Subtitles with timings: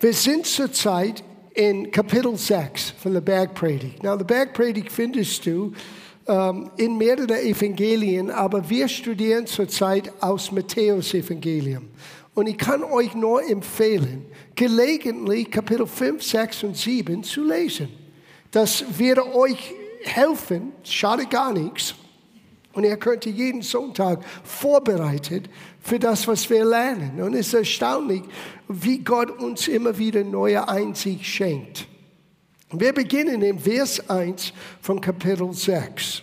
[0.00, 4.00] Wir sind zurzeit in Kapitel 6 von der Bergpredigt.
[4.00, 5.72] Now, die Bergpredigt findest du
[6.28, 11.88] ähm, in mehreren Evangelien, aber wir studieren zurzeit aus Matthäus Evangelium.
[12.34, 17.88] Und ich kann euch nur empfehlen, gelegentlich Kapitel 5, 6 und 7 zu lesen.
[18.52, 19.74] Das wird euch
[20.04, 21.96] helfen, schade gar nichts.
[22.72, 25.50] Und ihr könnt jeden Sonntag vorbereitet
[25.88, 27.20] für das, was wir lernen.
[27.22, 28.22] Und es ist erstaunlich,
[28.68, 31.86] wie Gott uns immer wieder neue Einsicht schenkt.
[32.70, 34.52] Wir beginnen im Vers 1
[34.82, 36.22] von Kapitel 6.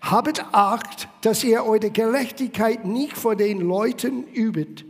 [0.00, 4.84] Habet Acht, dass ihr eure Gerechtigkeit nicht vor den Leuten übt,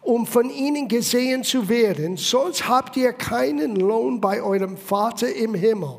[0.00, 5.54] um von ihnen gesehen zu werden, sonst habt ihr keinen Lohn bei eurem Vater im
[5.54, 5.98] Himmel.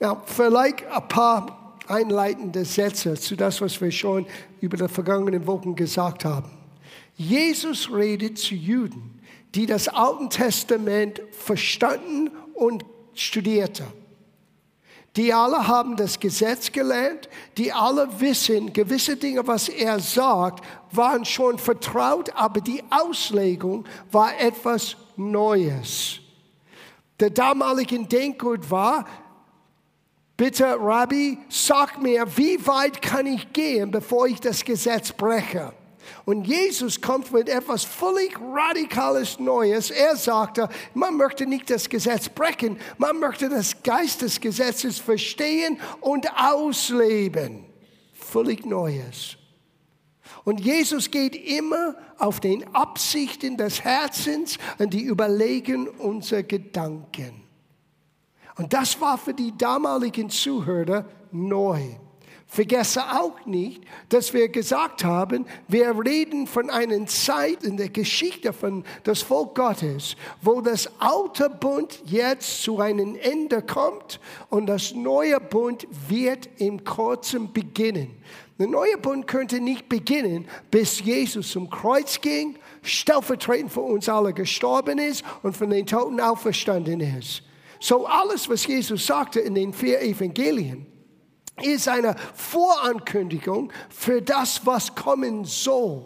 [0.00, 1.61] Ja, vielleicht ein paar
[1.92, 4.26] einleitende Sätze zu das, was wir schon
[4.60, 6.50] über die vergangenen Wochen gesagt haben.
[7.16, 9.20] Jesus redet zu Juden,
[9.54, 12.84] die das Alte Testament verstanden und
[13.14, 13.84] studierte.
[15.16, 21.26] Die alle haben das Gesetz gelernt, die alle wissen, gewisse Dinge, was er sagt, waren
[21.26, 26.18] schon vertraut, aber die Auslegung war etwas Neues.
[27.20, 29.04] Der damalige Denkgut war,
[30.36, 35.72] bitte Rabbi, sag mir, wie weit kann ich gehen, bevor ich das Gesetz breche?
[36.24, 39.90] Und Jesus kommt mit etwas völlig radikales Neues.
[39.90, 45.80] Er sagte, man möchte nicht das Gesetz brechen, man möchte das Geist des Gesetzes verstehen
[46.00, 47.64] und ausleben.
[48.12, 49.36] Völlig Neues.
[50.44, 57.41] Und Jesus geht immer auf den Absichten des Herzens und die Überlegen unserer Gedanken.
[58.56, 61.80] Und das war für die damaligen Zuhörer neu.
[62.52, 68.52] Vergesse auch nicht, dass wir gesagt haben, wir reden von einer Zeit in der Geschichte
[68.52, 74.92] von das Volk Gottes, wo das alte Bund jetzt zu einem Ende kommt und das
[74.92, 78.18] neue Bund wird im Kurzen beginnen.
[78.58, 84.34] Der neue Bund könnte nicht beginnen, bis Jesus zum Kreuz ging, stellvertretend für uns alle
[84.34, 87.44] gestorben ist und von den Toten auferstanden ist.
[87.82, 90.86] So alles, was Jesus sagte in den vier Evangelien,
[91.60, 96.04] ist eine Vorankündigung für das, was kommen soll.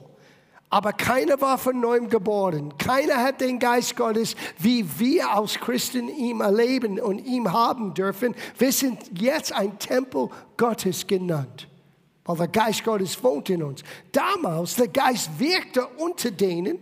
[0.70, 2.72] Aber keiner war von neuem geboren.
[2.78, 8.34] Keiner hat den Geist Gottes, wie wir als Christen ihm erleben und ihm haben dürfen.
[8.56, 11.68] Wir sind jetzt ein Tempel Gottes genannt,
[12.24, 13.82] weil der Geist Gottes wohnt in uns.
[14.12, 16.78] Damals, der Geist wirkte unter denen,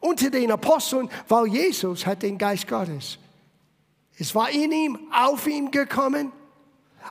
[0.00, 3.20] unter den Aposteln, weil Jesus hat den Geist Gottes.
[4.18, 6.32] Es war in ihm, auf ihm gekommen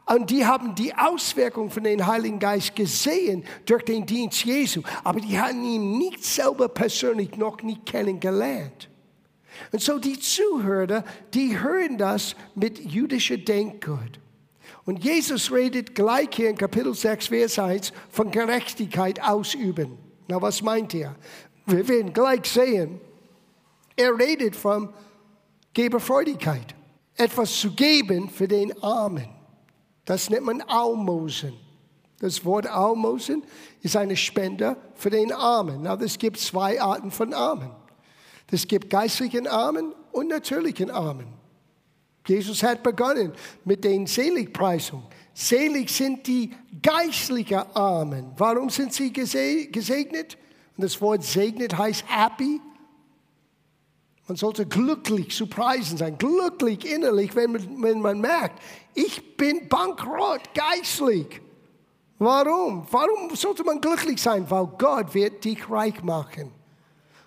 [0.05, 4.81] und die haben die Auswirkung von dem Heiligen Geist gesehen durch den Dienst Jesu.
[5.03, 8.89] Aber die haben ihn nicht selber persönlich noch nicht kennengelernt.
[9.71, 11.03] Und so die Zuhörer,
[11.33, 14.19] die hören das mit jüdischer Denkgut.
[14.85, 19.97] Und Jesus redet gleich hier in Kapitel 6, Vers 1 von Gerechtigkeit ausüben.
[20.27, 21.15] Na, was meint er?
[21.65, 22.99] Wir werden gleich sehen.
[23.95, 24.89] Er redet von
[25.73, 26.75] Geberfreudigkeit.
[27.16, 29.29] Etwas zu geben für den Armen.
[30.06, 31.53] Das nennt man Almosen.
[32.19, 33.44] Das Wort Almosen
[33.81, 35.81] ist eine Spende für den Armen.
[35.84, 37.72] Na, es gibt zwei Arten von Armen.
[38.50, 41.28] Es gibt geistlichen Armen und natürlichen Armen.
[42.28, 43.34] Jesus hat begonnen
[43.66, 45.06] mit den Seligpreisungen.
[45.34, 46.51] Selig sind die
[46.81, 48.31] geistlichen Armen.
[48.38, 50.38] Warum sind sie gesegnet?
[50.78, 52.62] Und das Wort segnet heißt happy.
[54.28, 58.61] Man sollte glücklich zu preisen sein, glücklich innerlich, wenn man, wenn man merkt,
[58.94, 61.41] ich bin bankrott geistlich.
[62.19, 62.88] Warum?
[62.89, 64.50] Warum sollte man glücklich sein?
[64.50, 66.51] Weil Gott wird dich reich machen.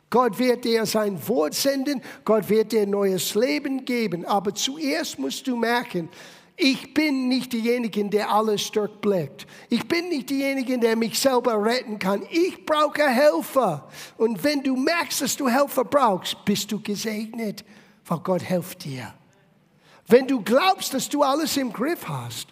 [0.09, 4.25] Gott wird dir sein Wort senden, Gott wird dir neues Leben geben.
[4.25, 6.09] Aber zuerst musst du merken,
[6.57, 9.47] ich bin nicht derjenige, der alles durchblickt.
[9.69, 12.23] Ich bin nicht derjenige, der mich selber retten kann.
[12.31, 13.87] Ich brauche Helfer.
[14.17, 17.63] Und wenn du merkst, dass du Helfer brauchst, bist du gesegnet,
[18.07, 19.13] weil Gott hilft dir.
[20.07, 22.49] Wenn du glaubst, dass du alles im Griff hast,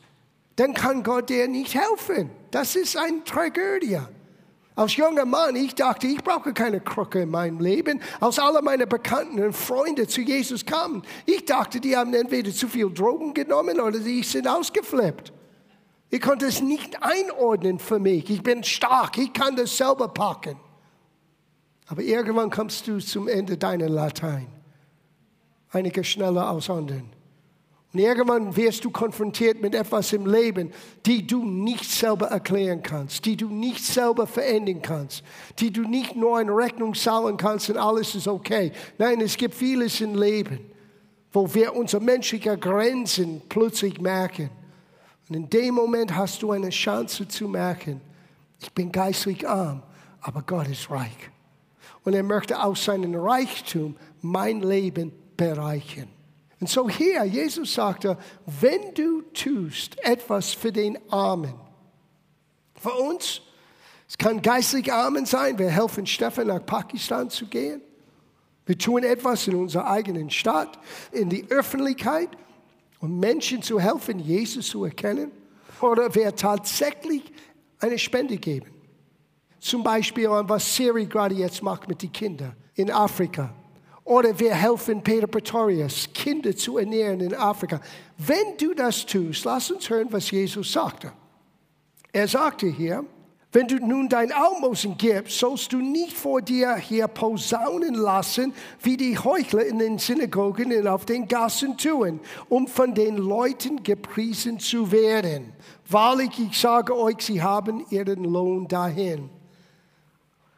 [0.57, 2.31] dann kann Gott dir nicht helfen.
[2.51, 4.01] Das ist eine Tragödie.
[4.77, 8.01] Als junger Mann, ich dachte, ich brauche keine Krücke in meinem Leben.
[8.19, 12.67] Als alle meine Bekannten und Freunde zu Jesus kamen, ich dachte, die haben entweder zu
[12.67, 15.33] viel Drogen genommen oder sie sind ausgeflippt.
[16.11, 18.29] Ich konnte es nicht einordnen für mich.
[18.31, 20.57] Ich bin stark, ich kann das selber packen.
[21.87, 24.49] Aber irgendwann kommst du zum Ende deiner Latein.
[25.71, 27.14] Einige schneller als anderen.
[27.95, 30.73] Und irgendwann wirst du konfrontiert mit etwas im Leben,
[31.07, 35.23] die du nicht selber erklären kannst, die du nicht selber verändern kannst,
[35.61, 38.73] die du nicht nur in Rechnung zahlen kannst und alles ist okay.
[38.99, 40.59] Nein, es gibt vieles im Leben,
[41.33, 44.51] wo wir unsere menschlichen Grenzen plötzlich merken.
[45.29, 48.01] Und in dem Moment hast du eine Chance zu merken,
[48.61, 49.85] ich bin geistlich arm,
[50.21, 51.31] aber Gott ist reich.
[52.03, 56.09] Und er möchte aus seinem Reichtum mein Leben bereichern.
[56.61, 58.17] Und so hier, Jesus sagte,
[58.47, 61.55] wenn du tust etwas für den Armen,
[62.75, 63.41] für uns,
[64.09, 67.81] es kann geistlich Armen sein, wir helfen Stefan nach Pakistan zu gehen.
[68.67, 70.79] Wir tun etwas in unserer eigenen Stadt,
[71.13, 72.31] in die Öffentlichkeit,
[73.01, 75.31] um Menschen zu helfen, Jesus zu erkennen.
[75.81, 77.23] Oder wir tatsächlich
[77.81, 78.71] eine Spende geben.
[79.59, 83.55] Zum Beispiel, was Siri gerade jetzt macht mit den Kindern in Afrika.
[84.05, 87.81] Oder wir helfen Peter Pretorius, Kinder zu ernähren in Afrika.
[88.19, 91.13] Wenn du das tust, lass uns hören, was Jesus sagte.
[92.13, 93.05] Er sagte hier,
[93.55, 98.53] wenn du nun dein Almosen gibst, sollst du nicht vor dir hier posaunen lassen,
[98.83, 102.19] wie die Heuchler in den Synagogen und auf den Gassen tun,
[102.49, 105.53] um von den Leuten gepriesen zu werden.
[105.89, 109.31] Wahrlich, ich sage euch, sie haben ihren Lohn dahin.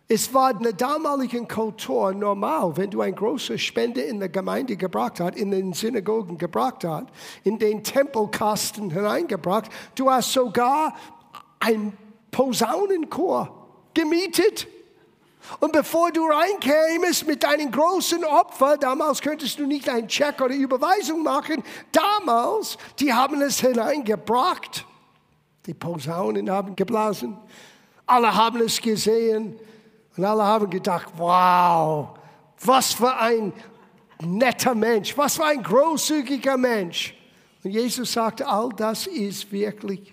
[0.08, 4.76] Es war in der damaligen Kultur normal, wenn du eine große Spende in der Gemeinde
[4.76, 7.06] gebracht hast, in den Synagogen gebracht hast,
[7.42, 10.94] in den Tempelkasten hineingebracht, du hast sogar
[11.58, 11.92] ein
[12.30, 14.68] Posaunenchor gemietet.
[15.58, 20.54] Und bevor du reinkämest mit deinen großen Opfer, damals könntest du nicht einen Check oder
[20.54, 24.84] Überweisung machen, damals, die haben es hineingebracht.
[25.66, 27.36] Die Posaunen haben geblasen.
[28.06, 29.58] Alle haben es gesehen.
[30.16, 32.18] Und alle haben gedacht, wow,
[32.64, 33.52] was für ein
[34.20, 37.14] netter Mensch, was für ein großzügiger Mensch.
[37.62, 40.12] Und Jesus sagte, all das ist wirklich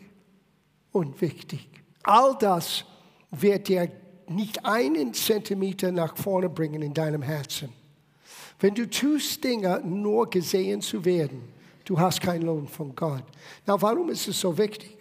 [0.92, 1.70] unwichtig.
[2.04, 2.84] All das
[3.32, 3.90] wird dir
[4.28, 7.70] nicht einen Zentimeter nach vorne bringen in deinem Herzen.
[8.60, 11.42] Wenn du tust Dinge, nur gesehen zu werden,
[11.86, 13.24] du hast keinen Lohn von Gott.
[13.66, 14.98] Na, warum ist es so wichtig?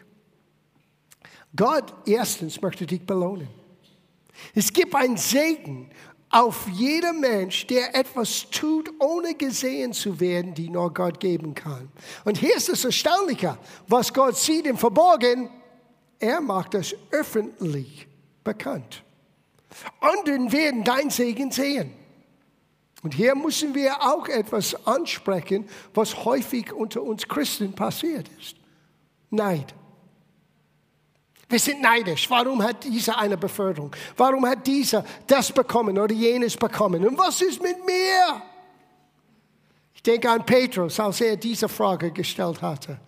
[1.54, 3.61] Gott erstens möchte dich belohnen.
[4.54, 5.90] Es gibt einen Segen
[6.30, 11.90] auf jeden Mensch, der etwas tut, ohne gesehen zu werden, die nur Gott geben kann.
[12.24, 15.50] Und hier ist das Erstaunliche, was Gott sieht im Verborgen,
[16.18, 18.06] er macht das öffentlich
[18.42, 19.02] bekannt.
[20.00, 21.92] Anderen werden dein Segen sehen.
[23.02, 28.56] Und hier müssen wir auch etwas ansprechen, was häufig unter uns Christen passiert ist.
[29.30, 29.74] Neid.
[31.52, 32.30] Wir sind neidisch.
[32.30, 33.94] Warum hat dieser eine Beförderung?
[34.16, 37.06] Warum hat dieser das bekommen oder jenes bekommen?
[37.06, 38.42] Und was ist mit mir?
[39.94, 42.98] Ich denke an Petrus, als er diese Frage gestellt hatte.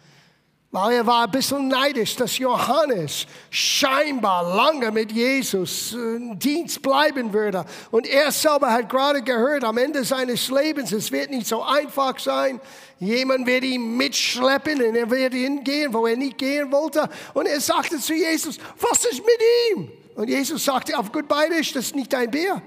[0.74, 7.32] Weil er war ein bisschen neidisch, dass Johannes scheinbar lange mit Jesus in Dienst bleiben
[7.32, 7.64] würde.
[7.92, 12.18] Und er selber hat gerade gehört, am Ende seines Lebens, es wird nicht so einfach
[12.18, 12.60] sein.
[12.98, 17.08] Jemand wird ihn mitschleppen und er wird hingehen, wo er nicht gehen wollte.
[17.34, 19.40] Und er sagte zu Jesus, was ist mit
[19.70, 19.92] ihm?
[20.16, 22.60] Und Jesus sagte auf gut Bayerisch, das ist nicht dein Bär.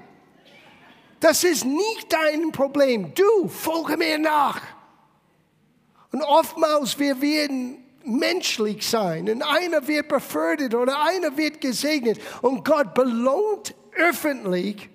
[1.20, 3.14] Das ist nicht dein Problem.
[3.14, 4.62] Du, folge mir nach.
[6.14, 12.66] Und oftmals wir werden menschlich sein und einer wird befördert oder einer wird gesegnet und
[12.66, 14.90] Gott belohnt öffentlich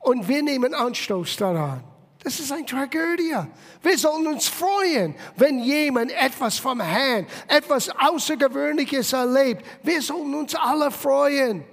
[0.00, 1.82] und wir nehmen Anstoß daran.
[2.22, 3.36] Das ist eine Tragödie.
[3.82, 9.64] Wir sollen uns freuen, wenn jemand etwas vom Herrn, etwas Außergewöhnliches erlebt.
[9.84, 11.64] Wir sollen uns alle freuen.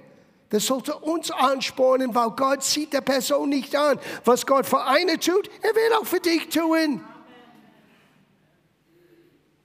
[0.50, 3.98] Das sollte uns anspornen, weil Gott sieht der Person nicht an.
[4.24, 7.04] Was Gott für eine tut, er wird auch für dich tun.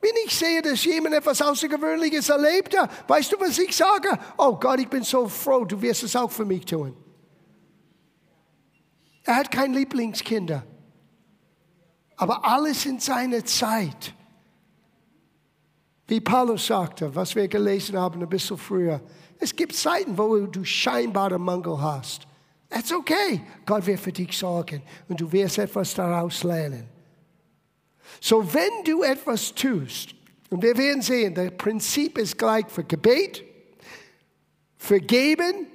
[0.02, 4.18] Wenn ich sehe, dass jemand etwas Außergewöhnliches erlebt hat, weißt du, was ich sage?
[4.38, 6.96] Oh Gott, ich bin so froh, du wirst es auch für mich tun.
[9.24, 10.64] Er hat kein Lieblingskinder.
[12.16, 14.14] Aber alles in seiner Zeit.
[16.08, 19.02] Wie Paulus sagte, was wir gelesen haben ein bisschen früher.
[19.38, 22.26] Es gibt Zeiten, wo du scheinbare Mangel hast.
[22.70, 23.42] That's okay.
[23.66, 26.88] Gott wird für dich sorgen und du wirst etwas daraus lernen.
[28.20, 30.16] So, wenn du etwas tust,
[30.50, 33.44] und wir werden sehen, das Prinzip ist gleich für Gebet,
[34.78, 35.68] für Geben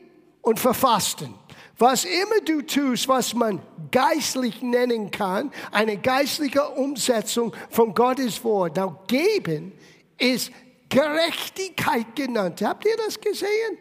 [0.43, 1.35] und für Fasten.
[1.79, 3.61] Was immer du tust, was man
[3.91, 8.76] geistlich nennen kann, eine geistliche Umsetzung von Gottes Wort.
[8.76, 9.73] Now, geben
[10.19, 10.53] ist
[10.88, 12.62] Gerechtigkeit genannt.
[12.62, 13.79] Habt ihr das gesehen?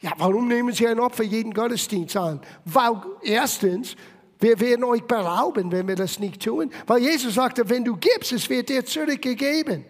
[0.00, 2.40] Ja, warum nehmen Sie ein Opfer jeden Gottesdienst an?
[2.66, 3.96] Weil erstens,
[4.44, 6.70] Wir werden euch berauben, wenn wir das nicht tun.
[6.86, 9.86] Weil Jesus sagte, wenn du gibst, es wird dir zurückgegeben.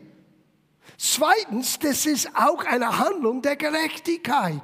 [0.96, 4.62] Zweitens, das ist auch eine Handlung der Gerechtigkeit.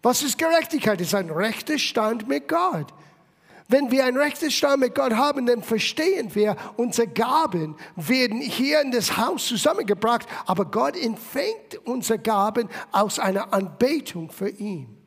[0.00, 1.02] Was ist Gerechtigkeit?
[1.02, 2.86] Es ist ein rechter Stand mit Gott.
[3.68, 8.80] Wenn wir ein rechtes Stand mit Gott haben, dann verstehen wir, unsere Gaben werden hier
[8.80, 14.99] in das Haus zusammengebracht, aber Gott empfängt unsere Gaben aus einer Anbetung für ihn.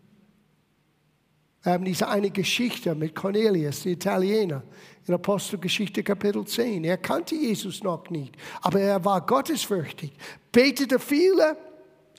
[1.63, 4.63] Wir haben diese eine Geschichte mit Cornelius, der Italiener,
[5.07, 6.83] in Apostelgeschichte Kapitel 10.
[6.83, 10.11] Er kannte Jesus noch nicht, aber er war gottesfürchtig,
[10.51, 11.55] betete viele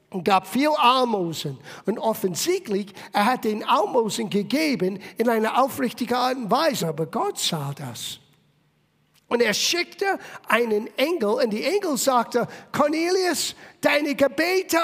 [0.09, 1.59] und gab viel Almosen.
[1.85, 7.39] Und offensichtlich, er hat den Almosen gegeben in einer aufrichtigen Art und Weise, aber Gott
[7.39, 8.21] sah das.
[9.35, 14.79] Und er schickte einen Engel und die Engel sagte, Cornelius, deine Gebete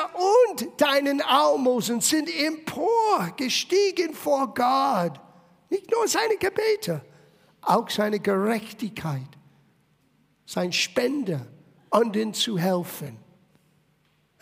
[0.50, 5.20] und deinen Almosen sind empor gestiegen vor Gott.
[5.68, 7.00] Nicht nur seine Gebete,
[7.62, 9.28] auch seine Gerechtigkeit,
[10.44, 11.46] sein Spender,
[11.88, 13.18] anderen zu helfen.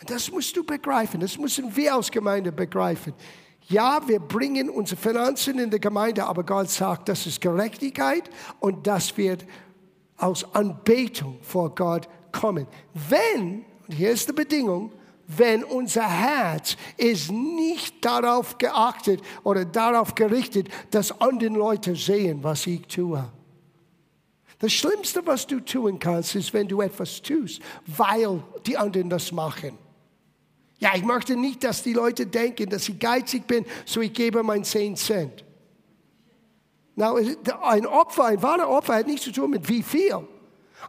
[0.07, 3.13] Das musst du begreifen, das müssen wir als Gemeinde begreifen.
[3.67, 8.27] Ja, wir bringen unsere Finanzen in die Gemeinde, aber Gott sagt, das ist Gerechtigkeit
[8.59, 9.45] und das wird
[10.19, 12.67] aus Anbetung vor Gott kommen.
[13.09, 14.91] Wenn, und hier ist die Bedingung,
[15.27, 22.65] wenn unser Herz ist nicht darauf geachtet oder darauf gerichtet, dass andere Leute sehen, was
[22.65, 23.23] ich tue.
[24.57, 29.31] Das Schlimmste, was du tun kannst, ist, wenn du etwas tust, weil die anderen das
[29.31, 29.77] machen.
[30.79, 34.41] Ja, ich möchte nicht, dass die Leute denken, dass ich geizig bin, so ich gebe
[34.43, 35.45] mein 10 Cent.
[36.99, 37.17] Now,
[37.63, 40.27] ein Opfer, ein wahrer Opfer hat nichts zu tun mit wie viel.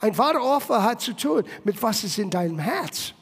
[0.00, 3.14] Ein wahrer Opfer hat zu tun mit was ist in deinem Herz.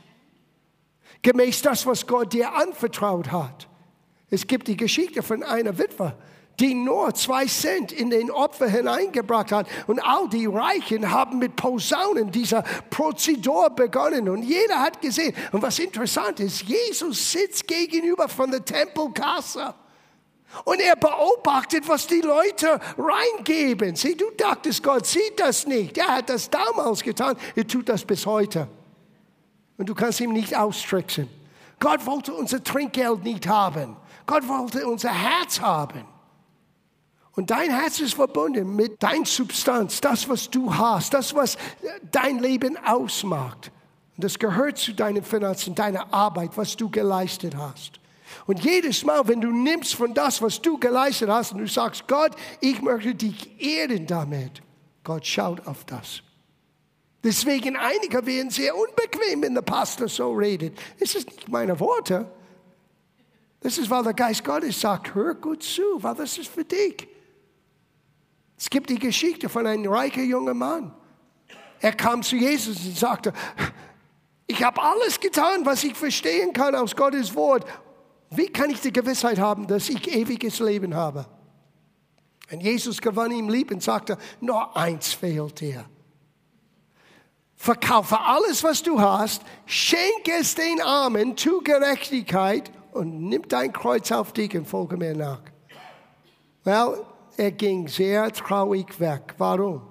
[1.20, 3.68] Gemäß das, was Gott dir anvertraut hat.
[4.30, 6.16] Es gibt die Geschichte von einer Witwe,
[6.60, 9.66] die nur zwei Cent in den Opfer hineingebracht hat.
[9.86, 14.30] Und all die Reichen haben mit Posaunen dieser Prozedur begonnen.
[14.30, 15.34] Und jeder hat gesehen.
[15.52, 19.74] Und was interessant ist, Jesus sitzt gegenüber von der Tempelkasse.
[20.64, 23.94] Und er beobachtet, was die Leute reingeben.
[23.96, 25.98] Sieh, du dachtest, Gott sieht das nicht.
[25.98, 27.36] Er hat das damals getan.
[27.54, 28.68] Er tut das bis heute.
[29.76, 31.28] Und du kannst ihm nicht austricksen.
[31.78, 33.96] Gott wollte unser Trinkgeld nicht haben.
[34.26, 36.04] Gott wollte unser Herz haben.
[37.32, 41.56] Und dein Herz ist verbunden mit deiner Substanz, das, was du hast, das, was
[42.10, 43.70] dein Leben ausmacht.
[44.16, 48.00] Und das gehört zu deinen Finanzen, deiner Arbeit, was du geleistet hast.
[48.46, 52.06] Und jedes Mal, wenn du nimmst von das, was du geleistet hast, und du sagst,
[52.08, 54.62] Gott, ich möchte dich ehren damit,
[55.04, 56.22] Gott schaut auf das.
[57.22, 60.78] Deswegen einige werden sehr unbequem, wenn der Pastor so redet.
[61.00, 62.30] Es ist nicht meine Worte.
[63.60, 67.08] Das ist, weil der Geist Gottes sagt, hör gut zu, weil das ist für dich.
[68.56, 70.94] Es gibt die Geschichte von einem reichen jungen Mann.
[71.80, 73.32] Er kam zu Jesus und sagte,
[74.46, 77.64] ich habe alles getan, was ich verstehen kann aus Gottes Wort.
[78.30, 81.26] Wie kann ich die Gewissheit haben, dass ich ewiges Leben habe?
[82.50, 85.84] Und Jesus gewann ihm lieb und sagte, nur eins fehlt dir.
[87.56, 94.12] Verkaufe alles, was du hast, schenke es den Armen, tu Gerechtigkeit und nimm dein Kreuz
[94.12, 95.40] auf dich und folge mir nach.
[96.64, 97.04] Well,
[97.36, 99.34] er ging sehr traurig weg.
[99.38, 99.82] Warum?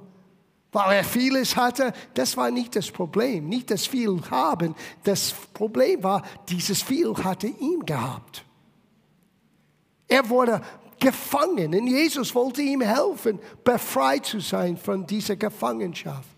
[0.72, 4.76] Weil er vieles hatte, das war nicht das Problem, nicht das viel haben.
[5.04, 8.44] Das Problem war, dieses viel hatte ihn gehabt.
[10.08, 10.62] Er wurde
[11.00, 16.30] gefangen und Jesus wollte ihm helfen, befreit zu sein von dieser Gefangenschaft,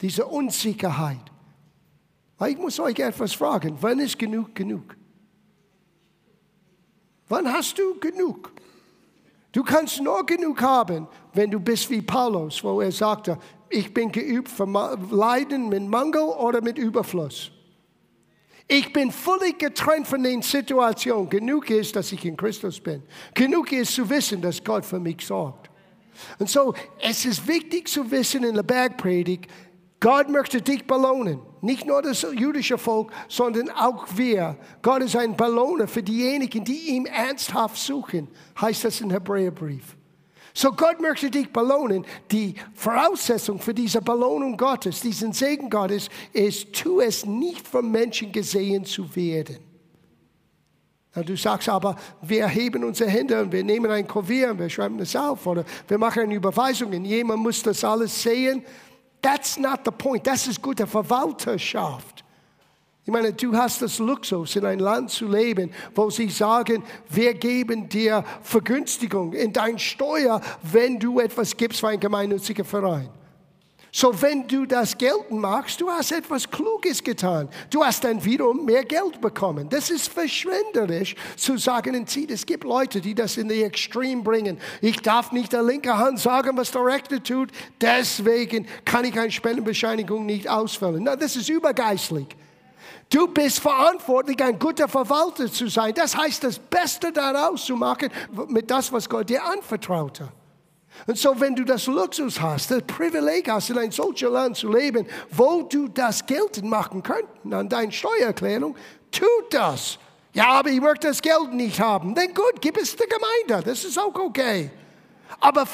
[0.00, 1.20] dieser Unsicherheit.
[2.46, 4.96] Ich muss euch etwas fragen, wann ist genug genug?
[7.28, 8.52] Wann hast du genug?
[9.52, 14.10] Du kannst nur genug haben, wenn du bist wie Paulus, wo er sagte, ich bin
[14.10, 14.66] geübt für
[15.10, 17.50] Leiden mit Mangel oder mit Überfluss.
[18.66, 21.28] Ich bin völlig getrennt von den Situationen.
[21.28, 23.02] Genug ist, dass ich in Christus bin.
[23.34, 25.70] Genug ist zu wissen, dass Gott für mich sorgt.
[26.38, 29.50] Und so, es ist wichtig zu wissen in der Bergpredigt,
[30.00, 31.40] Gott möchte dich belohnen.
[31.62, 34.56] Nicht nur das jüdische Volk, sondern auch wir.
[34.82, 38.26] Gott ist ein Belohner für diejenigen, die ihn ernsthaft suchen,
[38.60, 39.96] heißt das im Hebräerbrief.
[40.52, 42.04] So Gott möchte dich belohnen.
[42.32, 48.32] Die Voraussetzung für diese Belohnung Gottes, diesen Segen Gottes, ist, tu es nicht von Menschen
[48.32, 49.58] gesehen zu werden.
[51.14, 54.98] Du sagst aber, wir heben unsere Hände und wir nehmen ein Kuvert und wir schreiben
[54.98, 58.64] das auf oder wir machen eine Überweisung und jemand muss das alles sehen.
[59.22, 60.26] That's not the point.
[60.26, 62.24] Das ist gute Verwalterschaft.
[63.04, 67.34] Ich meine, du hast das Luxus, in ein Land zu leben, wo sie sagen, wir
[67.34, 73.08] geben dir Vergünstigung in dein Steuer, wenn du etwas gibst für einen gemeinnützigen Verein.
[73.94, 77.50] So, wenn du das gelten machst, du hast etwas Kluges getan.
[77.68, 79.68] Du hast dann wiederum mehr Geld bekommen.
[79.68, 84.58] Das ist verschwenderisch zu sagen, es gibt Leute, die das in die Extrem bringen.
[84.80, 87.50] Ich darf nicht der linke Hand sagen, was der rechte tut.
[87.82, 91.02] Deswegen kann ich eine Spendenbescheinigung nicht ausfüllen.
[91.04, 92.28] Na, das ist übergeistlich.
[93.10, 95.92] Du bist verantwortlich, ein guter Verwalter zu sein.
[95.92, 98.08] Das heißt, das Beste daraus zu machen
[98.48, 100.41] mit das, was Gott dir anvertraut hat.
[101.06, 104.72] Und so, wenn du das Luxus hast, das Privileg hast, in ein solches Land zu
[104.72, 108.76] leben, wo du das geltend machen könntest an deiner Steuererklärung,
[109.10, 109.98] tu das.
[110.34, 112.14] Ja, aber ich möchte das Geld nicht haben.
[112.14, 113.68] Dann gut, gib es der Gemeinde.
[113.68, 114.70] Das ist auch okay.
[115.40, 115.66] Aber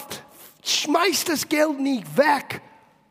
[0.65, 2.61] schmeiß das Geld nicht weg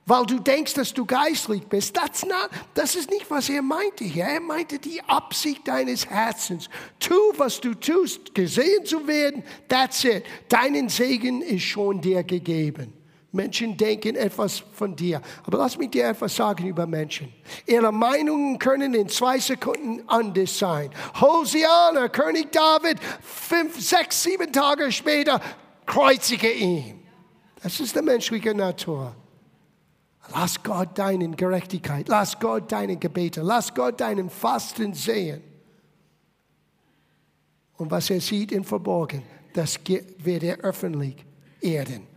[0.07, 1.93] weil du denkst, dass du geistlich bist.
[1.93, 4.23] That's not, das ist nicht, was er meinte hier.
[4.23, 6.69] Er meinte die Absicht deines Herzens.
[6.99, 10.23] Tu, was du tust, gesehen zu werden, that's it.
[10.47, 12.93] Deinen Segen ist schon dir gegeben.
[13.33, 15.21] Menschen denken etwas von dir.
[15.45, 17.33] Aber lass mich dir etwas sagen über Menschen.
[17.65, 20.89] Ihre Meinungen können in zwei Sekunden anders sein.
[21.19, 25.41] Hosiana, König David, fünf, sechs, sieben Tage später
[25.85, 27.03] kreuzige ihn.
[27.61, 29.13] Das ist die menschliche Natur.
[30.33, 35.41] Lass Gott deine Gerechtigkeit, lass Gott deine Gebete, lass Gott deinen Fasten sehen.
[37.77, 39.79] Und was er sieht in Verborgen, das
[40.17, 41.15] wird er öffentlich
[41.61, 42.07] erden.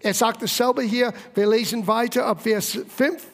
[0.00, 3.26] Er sagt dasselbe hier, wir lesen weiter ab Vers 5.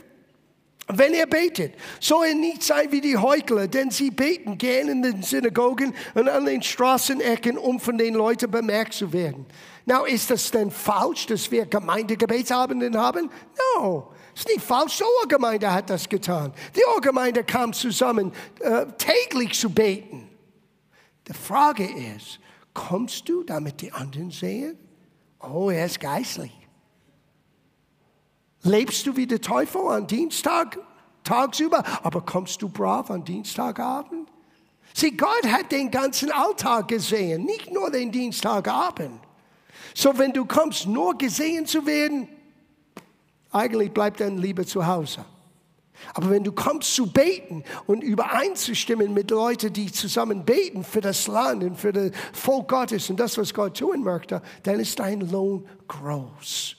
[0.89, 5.03] Wenn er betet, soll er nicht sein wie die Heuchler, denn sie beten gern in
[5.03, 9.47] den Synagogen und an den Straßenecken, um von den Leuten bemerkt zu werden.
[9.89, 13.31] Now, ist das denn falsch, dass wir Gemeindegebetsabenden haben?
[13.77, 14.99] No, ist nicht falsch.
[14.99, 16.53] Die Ohrgemeinde hat das getan.
[16.75, 20.29] Die Ohrgemeinde kam zusammen, äh, täglich zu beten.
[21.29, 22.41] Die Frage ist,
[22.75, 24.77] kommst du, damit die anderen sehen?
[25.39, 26.53] Oh, er ist geistlich.
[28.63, 30.79] Lebst du wie der Teufel an Dienstag,
[31.23, 34.29] tagsüber, aber kommst du brav an Dienstagabend?
[34.93, 39.26] Sieh, Gott hat den ganzen Alltag gesehen, nicht nur den Dienstagabend.
[39.95, 42.29] So, wenn du kommst, nur gesehen zu werden,
[43.51, 45.25] eigentlich bleib dann lieber zu Hause.
[46.15, 51.27] Aber wenn du kommst zu beten und übereinzustimmen mit Leuten, die zusammen beten für das
[51.27, 55.21] Land und für das Volk Gottes und das, was Gott tun möchte, dann ist dein
[55.21, 56.77] Lohn groß.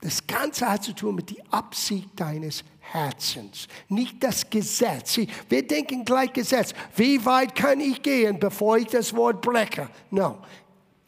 [0.00, 5.18] Das Ganze hat zu tun mit der Absicht deines Herzens, nicht das Gesetz.
[5.48, 6.72] Wir denken gleich Gesetz.
[6.96, 9.88] Wie weit kann ich gehen, bevor ich das Wort breche?
[10.10, 10.38] No,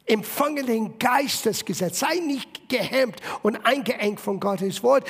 [0.06, 2.00] Empfange den Geistesgesetz.
[2.00, 5.06] Sei nicht gehemmt und eingeengt von Gottes Wort.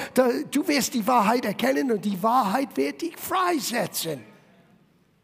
[0.50, 4.20] Du wirst die Wahrheit erkennen und die Wahrheit wird dich freisetzen.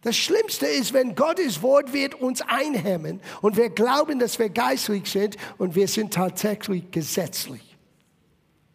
[0.02, 5.10] Das Schlimmste ist, wenn Gottes Wort wird uns einhemmen und wir glauben, dass wir geistlich
[5.10, 7.76] sind und wir sind tatsächlich gesetzlich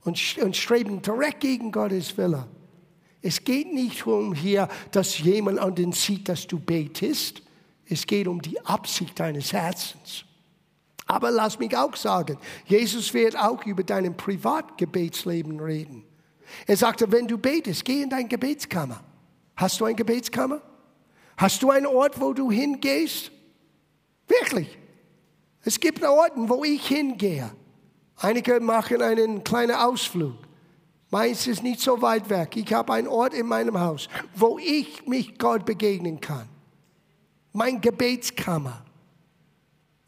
[0.03, 2.47] und, und streben direkt gegen Gottes Wille.
[3.21, 7.41] Es geht nicht um hier, dass jemand an den sieht, dass du betest.
[7.85, 10.25] Es geht um die Absicht deines Herzens.
[11.13, 16.03] Aber lass mich auch sagen, Jesus wird auch über dein Privatgebetsleben reden.
[16.65, 18.99] Er sagte, wenn du betest, geh in dein Gebetskammer.
[19.55, 20.59] Hast du ein Gebetskammer?
[21.37, 23.31] Hast du einen Ort, wo du hingehst?
[24.27, 24.75] Wirklich.
[25.63, 27.51] Es gibt Orte, wo ich hingehe.
[28.17, 30.33] Einige machen einen kleinen Ausflug.
[31.11, 32.57] Meins ist nicht so weit weg.
[32.57, 36.49] Ich habe einen Ort in meinem Haus, wo ich mich Gott begegnen kann.
[37.51, 38.83] Mein Gebetskammer.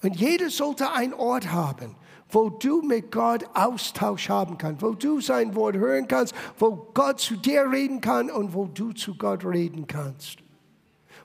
[0.06, 1.96] Und jeder sollte einen Ort haben,
[2.30, 7.20] wo du mit Gott Austausch haben kannst, wo du sein Wort hören kannst, wo Gott
[7.20, 10.38] zu dir reden kann und wo du zu Gott reden kannst.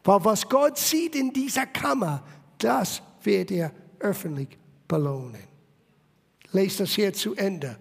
[0.03, 2.23] Weil was Gott sieht in dieser Kammer,
[2.57, 4.57] das wird er öffentlich
[4.89, 5.45] belohnen.
[6.53, 7.77] Lest das hier zu Ende.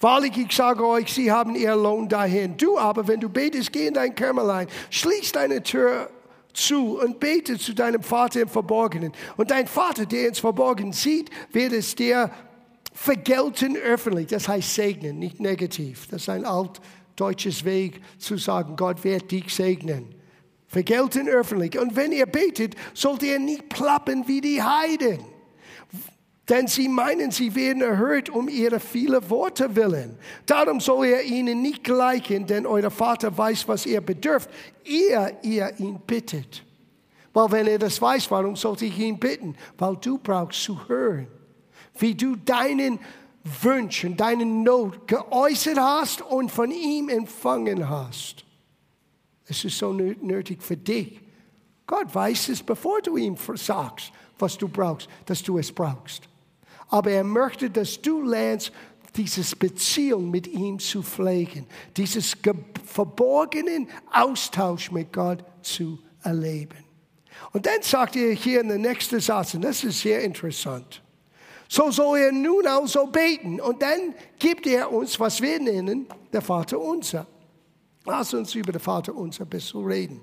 [0.00, 2.56] Wahrlich, ich sage euch, sie haben ihr Lohn dahin.
[2.56, 6.08] Du aber, wenn du betest, geh in dein Kämmerlein, schließ deine Tür
[6.54, 9.12] zu und bete zu deinem Vater im Verborgenen.
[9.36, 12.30] Und dein Vater, der ins Verborgenen sieht, wird es dir
[12.92, 14.28] vergelten öffentlich.
[14.28, 16.06] Das heißt segnen, nicht negativ.
[16.08, 20.14] Das ist ein altdeutsches Weg zu sagen, Gott wird dich segnen.
[20.66, 21.78] Vergelten öffentlich.
[21.78, 25.33] Und wenn ihr betet, sollt ihr nicht plappen wie die Heiden
[26.48, 30.18] denn sie meinen, sie werden erhört um ihre vielen Worte willen.
[30.44, 34.50] Darum soll er ihnen nicht gleichen, denn euer Vater weiß, was ihr bedürft,
[34.84, 36.62] ehe ihr ihn bittet.
[37.32, 39.56] Weil wenn er das weiß, warum sollte ich ihn bitten?
[39.78, 41.26] Weil du brauchst zu hören,
[41.98, 42.98] wie du deinen
[43.62, 48.44] Wünschen, deinen Not geäußert hast und von ihm empfangen hast.
[49.46, 51.20] Es ist so nötig für dich.
[51.86, 56.28] Gott weiß es, bevor du ihm sagst, was du brauchst, dass du es brauchst.
[56.88, 58.72] Aber er möchte, dass du lernst,
[59.16, 61.66] diese Beziehung mit ihm zu pflegen,
[61.96, 62.36] dieses
[62.84, 66.84] verborgenen Austausch mit Gott zu erleben.
[67.52, 71.02] Und dann sagt er hier in der nächsten Satz, und das ist sehr interessant.
[71.68, 73.60] So soll er nun also beten.
[73.60, 77.26] Und dann gibt er uns, was wir nennen, der Vater unser.
[78.04, 80.20] Lass uns über den Vater unser ein bisschen reden.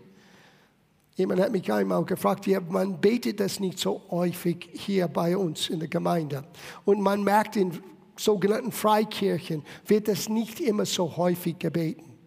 [1.15, 5.69] Jemand hat mich einmal gefragt, ja, man betet das nicht so häufig hier bei uns
[5.69, 6.43] in der Gemeinde.
[6.85, 7.77] Und man merkt in
[8.17, 12.17] sogenannten Freikirchen, wird das nicht immer so häufig gebeten.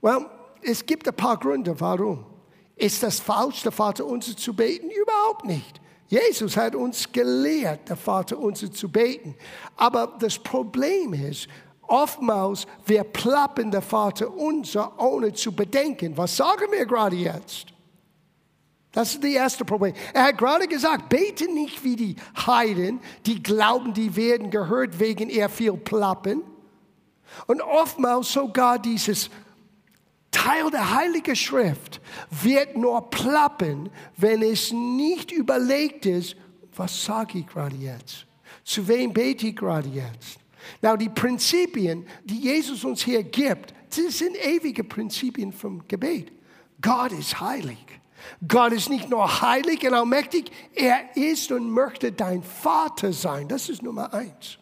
[0.00, 0.26] Well,
[0.62, 2.26] es gibt ein paar Gründe, warum.
[2.76, 4.88] Ist das falsch, der Vater unser zu beten?
[4.90, 5.80] Überhaupt nicht.
[6.08, 9.36] Jesus hat uns gelehrt, der Vater unser zu beten.
[9.76, 11.46] Aber das Problem ist,
[11.82, 16.16] oftmals wir plappen der Vater unser, ohne zu bedenken.
[16.16, 17.66] Was sagen wir gerade jetzt?
[18.92, 19.94] Das ist das erste Problem.
[20.12, 25.30] Er hat gerade gesagt, bete nicht wie die Heiden, die glauben, die werden gehört wegen
[25.30, 26.42] ihr viel Plappen.
[27.46, 29.30] Und oftmals sogar dieses
[30.32, 32.00] Teil der Heiligen Schrift
[32.30, 36.36] wird nur plappen, wenn es nicht überlegt ist,
[36.74, 38.26] was sage ich gerade jetzt?
[38.64, 40.38] Zu wem bete ich gerade jetzt?
[40.82, 46.32] Now, die Prinzipien, die Jesus uns hier gibt, das sind ewige Prinzipien vom Gebet.
[46.80, 47.99] Gott ist heilig.
[48.46, 53.48] Gott ist nicht nur heilig und allmächtig, er ist und möchte dein Vater sein.
[53.48, 54.58] Das ist Nummer eins.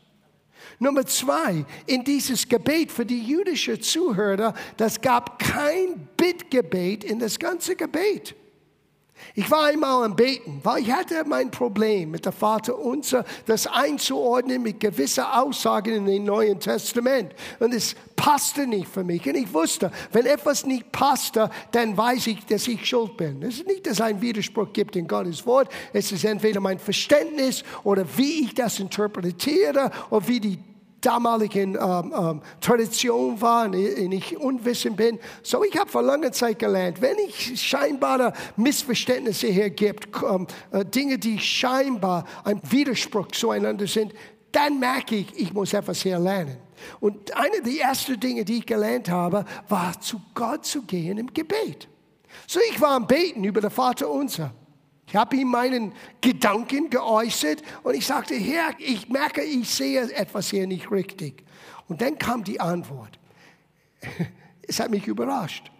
[0.78, 7.38] Nummer zwei, in dieses Gebet für die jüdischen Zuhörer, das gab kein Bittgebet in das
[7.38, 8.36] ganze Gebet.
[9.34, 13.66] Ich war einmal am Beten, weil ich hatte mein Problem mit der Vater unser, das
[13.66, 17.34] einzuordnen mit gewissen Aussagen in dem Neuen Testament.
[17.58, 19.26] Und es passte nicht für mich.
[19.26, 23.42] Und ich wusste, wenn etwas nicht passte, dann weiß ich, dass ich schuld bin.
[23.42, 25.70] Es ist nicht, dass es einen Widerspruch gibt in Gottes Wort.
[25.92, 30.58] Es ist entweder mein Verständnis oder wie ich das interpretiere oder wie die
[31.00, 35.18] damaligen ähm, ähm, Tradition war und ich unwissend bin.
[35.42, 40.84] So, ich habe vor langer Zeit gelernt, wenn ich scheinbare Missverständnisse hier gibt, ähm, äh,
[40.84, 44.12] Dinge, die scheinbar ein Widerspruch zueinander sind,
[44.52, 46.56] dann merke ich, ich muss etwas hier lernen.
[47.00, 51.32] Und eine der ersten Dinge, die ich gelernt habe, war zu Gott zu gehen im
[51.32, 51.88] Gebet.
[52.46, 54.52] So, ich war am Beten über den Vater unser.
[55.08, 60.50] Ich habe ihm meinen Gedanken geäußert und ich sagte, Herr, ich merke, ich sehe etwas
[60.50, 61.44] hier nicht richtig.
[61.88, 63.18] Und dann kam die Antwort.
[64.70, 65.70] Es hat mich überrascht.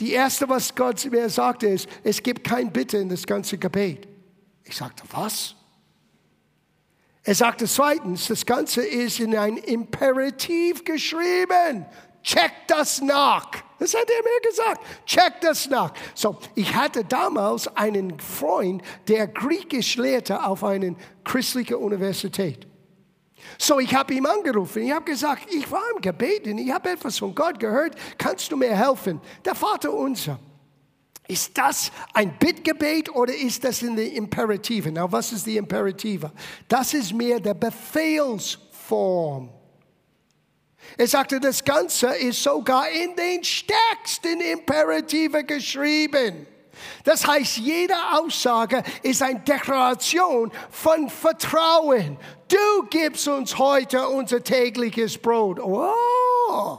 [0.00, 4.08] Die erste, was Gott mir sagte, ist, es gibt kein Bitte in das ganze Gebet.
[4.64, 5.54] Ich sagte, was?
[7.22, 11.86] Er sagte zweitens, das Ganze ist in ein Imperativ geschrieben.
[12.24, 13.52] Check das nach.
[13.80, 14.82] Das hat er mir gesagt.
[15.06, 15.92] Check das nach.
[16.14, 22.66] So, ich hatte damals einen Freund, der Griechisch lehrte auf einer christlichen Universität.
[23.58, 24.82] So, ich habe ihm angerufen.
[24.82, 27.94] Ich habe gesagt, ich war im Gebet und ich habe etwas von Gott gehört.
[28.18, 29.18] Kannst du mir helfen?
[29.46, 30.38] Der Vater unser.
[31.26, 34.92] Ist das ein Bittgebet oder ist das in der Imperative?
[34.92, 36.30] Na, was ist die Imperative?
[36.68, 39.48] Das ist mehr der Befehlsform.
[40.96, 46.46] Er sagte, das Ganze ist sogar in den stärksten Imperative geschrieben.
[47.04, 52.16] Das heißt, jede Aussage ist eine Deklaration von Vertrauen.
[52.48, 55.60] Du gibst uns heute unser tägliches Brot.
[55.60, 56.78] Oh.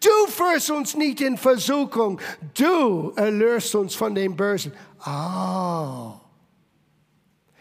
[0.00, 2.20] Du führst uns nicht in Versuchung.
[2.54, 4.72] Du erlöst uns von dem Bösen.
[5.06, 6.14] Oh.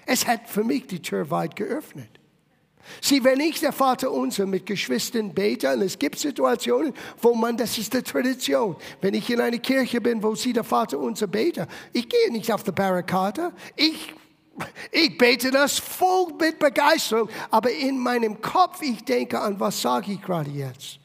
[0.06, 2.18] Es hat für mich die Tür weit geöffnet.
[3.02, 7.58] Sieh, wenn ich der Vater unser mit Geschwistern bete, und es gibt Situationen, wo man,
[7.58, 8.75] das ist die Tradition.
[9.02, 12.52] Wenn ich in einer Kirche bin, wo sie der Vater unser bete, ich gehe nicht
[12.52, 14.13] auf die Barrikade, ich
[14.91, 20.12] ich bete das voll mit Begeisterung, aber in meinem Kopf, ich denke an, was sage
[20.13, 20.99] ich gerade jetzt?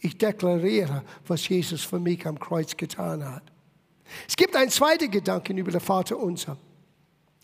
[0.00, 3.42] Ich deklariere, was Jesus für mich am Kreuz getan hat.
[4.28, 6.56] Es gibt einen zweiten Gedanken über den Vater unser.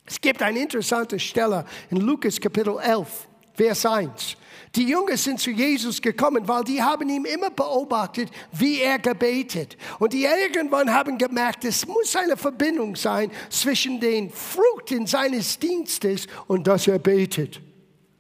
[0.05, 3.29] Es gibt eine interessante Stelle in Lukas Kapitel 11.
[3.61, 4.37] Vers 1.
[4.75, 9.77] Die Jünger sind zu Jesus gekommen, weil die haben ihn immer beobachtet, wie er gebetet.
[9.99, 16.27] Und die irgendwann haben gemerkt, es muss eine Verbindung sein zwischen den Früchten seines Dienstes
[16.47, 17.61] und dass er betet.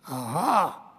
[0.05, 0.93] Aha.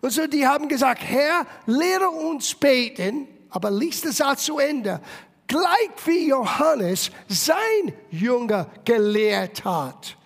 [0.00, 5.02] Und so die haben gesagt, Herr, lehre uns beten, aber liest den Satz zu Ende.
[5.48, 10.16] Gleich wie Johannes sein Jünger gelehrt hat.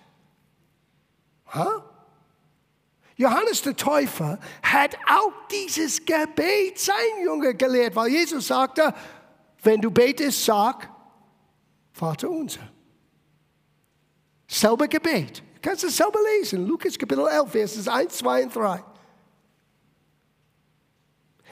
[1.53, 1.90] Huh?
[3.21, 8.93] Johannes der Täufer hat auch dieses Gebet sein Junge gelehrt, weil Jesus sagte,
[9.63, 10.89] Wenn du betest, sag,
[11.91, 12.61] Vater unser.
[14.47, 15.39] Selber Gebet.
[15.39, 16.67] Du kannst es selber lesen.
[16.67, 18.83] Lukas Kapitel 11, Verses 1, 2 und 3.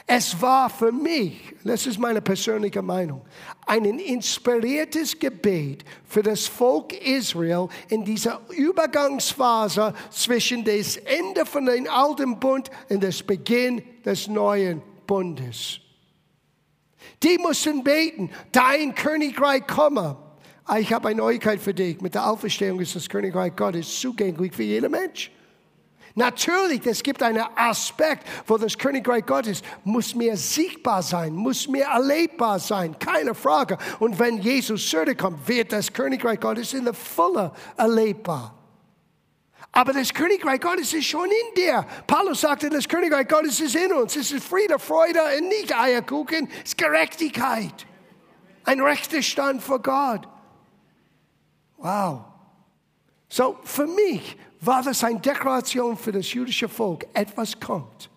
[0.06, 3.22] Es war für mich, das ist meine persönliche Meinung,
[3.68, 11.88] ein inspiriertes Gebet für das Volk Israel in dieser Übergangsphase zwischen dem Ende von dem
[11.88, 15.80] alten Bund und das Beginn des neuen Bundes.
[17.22, 20.18] Die mussten beten, dein Königreich komme.
[20.66, 22.00] Ah, ich habe eine Neuigkeit für dich.
[22.00, 25.32] Mit der Auferstehung ist das Königreich Gottes zugänglich für jeden Mensch.
[26.20, 31.88] Natürlich, es gibt einen Aspekt, wo das Königreich Gottes muss mehr sichtbar sein, muss mehr
[31.88, 33.78] erlebbar sein, keine Frage.
[34.00, 38.54] Und wenn Jesus zurückkommt, wird das Königreich Gottes in der Fülle erlebbar.
[39.72, 41.86] Aber das Königreich Gottes ist schon in dir.
[42.06, 44.18] Paulus sagte, das Königreich Gottes ist in uns.
[44.18, 47.88] Es ist Friede, Freude und nicht Eierkuchen, es ist Gerechtigkeit.
[48.66, 50.28] Ein rechter Stand vor Gott.
[51.78, 52.26] Wow.
[53.30, 57.08] So, für mich war das eine Deklaration für das jüdische Volk.
[57.14, 58.10] Etwas kommt.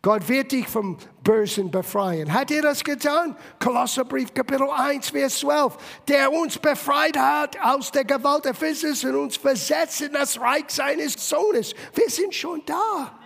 [0.00, 2.32] Gott wird dich vom Bösen befreien.
[2.32, 3.36] Hat er das getan?
[3.58, 5.76] Kolosserbrief Kapitel 1, Vers 12.
[6.06, 10.66] Der uns befreit hat aus der Gewalt der Finsternis und uns versetzt in das Reich
[10.68, 11.74] seines Sohnes.
[11.94, 13.18] Wir sind schon da.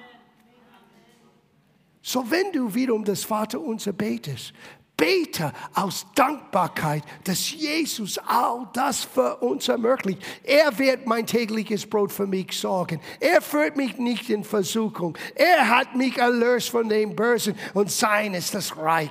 [2.00, 4.54] So wenn du wieder um das Vaterunser betest,
[5.02, 10.22] bete aus Dankbarkeit, dass Jesus all das für uns ermöglicht.
[10.44, 13.00] Er wird mein tägliches Brot für mich sorgen.
[13.18, 15.18] Er führt mich nicht in Versuchung.
[15.34, 19.10] Er hat mich erlöst von dem Bösen und sein ist das Reich,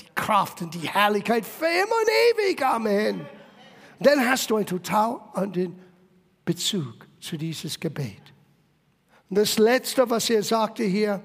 [0.00, 2.64] die Kraft und die Herrlichkeit für immer und ewig.
[2.64, 3.26] Amen.
[4.00, 5.78] Dann hast du einen total anderen
[6.46, 8.22] Bezug zu dieses Gebet.
[9.28, 11.22] Das Letzte, was er sagte hier,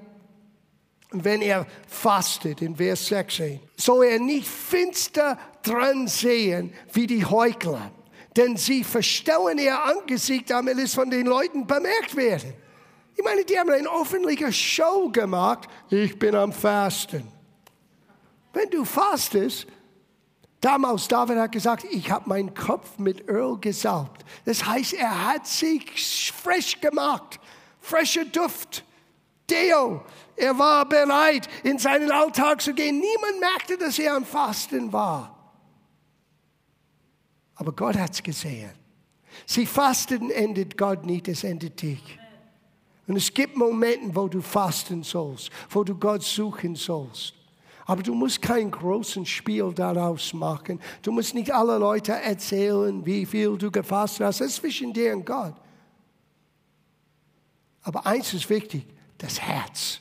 [1.10, 7.90] wenn er fastet, in Vers 16, soll er nicht finster dran sehen wie die Heuchler,
[8.36, 12.52] denn sie verstellen ihr Angesicht, damit es von den Leuten bemerkt werden.
[13.16, 17.26] Ich meine, die haben eine öffentliche Show gemacht, ich bin am Fasten.
[18.52, 19.66] Wenn du fastest,
[20.60, 24.24] Damals, David hat gesagt, ich habe meinen Kopf mit Öl gesaugt.
[24.44, 27.38] Das heißt, er hat sich frisch gemacht.
[27.80, 28.84] Frischer Duft.
[29.48, 30.04] Deo.
[30.36, 33.00] Er war bereit, in seinen Alltag zu gehen.
[33.00, 35.34] Niemand merkte, dass er am Fasten war.
[37.56, 38.70] Aber Gott hat es gesehen.
[39.46, 42.18] Sie fasten endet Gott nicht, es endet dich.
[43.06, 47.34] Und es gibt Momente, wo du fasten sollst, wo du Gott suchen sollst.
[47.86, 50.78] Aber du musst kein großes Spiel daraus machen.
[51.00, 54.40] Du musst nicht alle Leute erzählen, wie viel du gefastet hast.
[54.40, 55.54] Das ist zwischen dir und Gott.
[57.82, 58.86] Aber eins ist wichtig,
[59.18, 60.00] das Herz.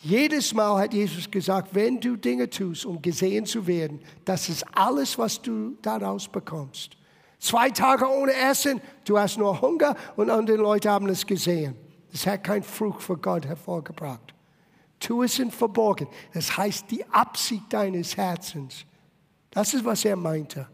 [0.00, 4.64] Jedes Mal hat Jesus gesagt, wenn du Dinge tust, um gesehen zu werden, das ist
[4.74, 6.96] alles, was du daraus bekommst.
[7.38, 11.74] Zwei Tage ohne Essen, du hast nur Hunger und andere Leute haben es gesehen.
[12.12, 14.34] Das hat kein Frucht für Gott hervorgebracht.
[15.00, 16.06] Tu es in Verborgen.
[16.32, 18.86] Das heißt die Absicht deines Herzens.
[19.50, 20.68] Das ist, was er meinte.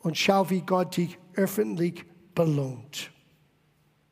[0.00, 2.04] Und schau, wie Gott dich öffentlich
[2.34, 3.13] belohnt.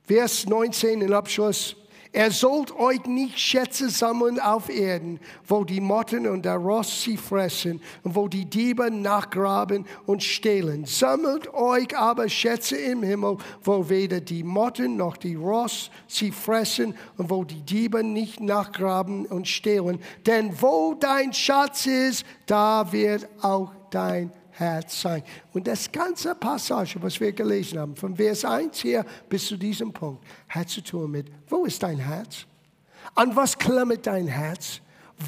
[0.04, 1.76] Vers 19 in Abschluss.
[2.14, 7.16] Er sollt euch nicht Schätze sammeln auf Erden, wo die Motten und der Rost sie
[7.16, 10.84] fressen und wo die Diebe nachgraben und stehlen.
[10.84, 16.94] Sammelt euch aber Schätze im Himmel, wo weder die Motten noch die Rost sie fressen
[17.16, 19.98] und wo die Diebe nicht nachgraben und stehlen.
[20.26, 24.30] Denn wo dein Schatz ist, da wird auch dein
[24.62, 25.22] Herz sein.
[25.52, 29.92] Und das ganze Passage, was wir gelesen haben, von Vers 1 hier bis zu diesem
[29.92, 32.46] Punkt, hat zu tun mit, wo ist dein Herz?
[33.14, 34.80] An was klammert dein Herz?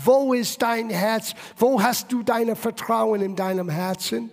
[0.05, 1.35] Wo ist dein Herz?
[1.57, 4.31] Wo hast du dein Vertrauen in deinem Herzen?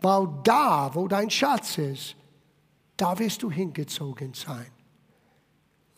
[0.00, 2.16] Weil da, wo dein Schatz ist,
[2.96, 4.66] da wirst du hingezogen sein.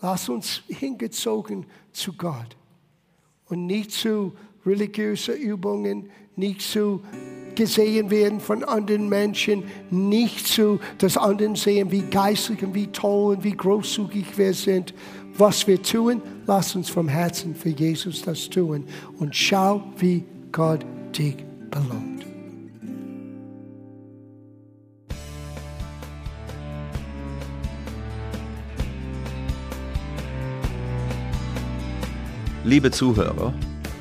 [0.01, 2.57] Lass uns hingezogen zu Gott
[3.47, 4.35] und nicht zu
[4.67, 7.03] religiösen Übungen, nicht zu
[7.55, 13.37] gesehen werden von anderen Menschen, nicht zu, dass anderen sehen, wie geistlich und wie toll
[13.37, 14.95] und wie großzügig wir sind.
[15.37, 18.85] Was wir tun, lass uns vom Herzen für Jesus das tun
[19.19, 20.85] und schau, wie Gott
[21.17, 21.37] dich
[21.71, 22.25] belohnt.
[32.67, 33.53] Liebe Zuhörer,